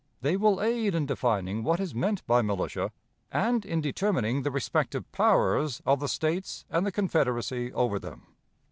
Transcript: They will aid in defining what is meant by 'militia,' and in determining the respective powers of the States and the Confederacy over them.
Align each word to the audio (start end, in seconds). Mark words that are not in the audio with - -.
They 0.21 0.35
will 0.35 0.63
aid 0.63 0.95
in 0.95 1.05
defining 1.05 1.63
what 1.63 1.79
is 1.79 1.93
meant 1.93 2.25
by 2.25 2.41
'militia,' 2.41 2.91
and 3.31 3.63
in 3.63 3.81
determining 3.81 4.41
the 4.41 4.49
respective 4.49 5.11
powers 5.11 5.79
of 5.85 5.99
the 5.99 6.07
States 6.09 6.65
and 6.71 6.87
the 6.87 6.91
Confederacy 6.91 7.71
over 7.73 7.99
them. 7.99 8.25